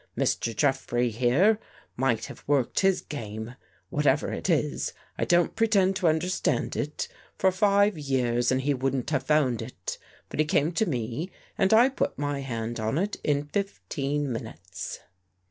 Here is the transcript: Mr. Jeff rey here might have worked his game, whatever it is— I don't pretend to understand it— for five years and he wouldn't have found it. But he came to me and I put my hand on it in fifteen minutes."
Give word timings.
Mr. 0.17 0.55
Jeff 0.55 0.91
rey 0.91 1.09
here 1.09 1.59
might 1.95 2.25
have 2.25 2.43
worked 2.47 2.79
his 2.79 3.01
game, 3.01 3.53
whatever 3.91 4.33
it 4.33 4.49
is— 4.49 4.93
I 5.19 5.25
don't 5.25 5.55
pretend 5.55 5.95
to 5.97 6.07
understand 6.07 6.75
it— 6.75 7.07
for 7.37 7.51
five 7.51 7.99
years 7.99 8.51
and 8.51 8.61
he 8.61 8.73
wouldn't 8.73 9.11
have 9.11 9.21
found 9.21 9.61
it. 9.61 9.99
But 10.27 10.39
he 10.39 10.45
came 10.47 10.71
to 10.71 10.87
me 10.89 11.29
and 11.55 11.71
I 11.71 11.87
put 11.89 12.17
my 12.17 12.39
hand 12.39 12.79
on 12.79 12.97
it 12.97 13.17
in 13.23 13.43
fifteen 13.49 14.31
minutes." 14.31 15.01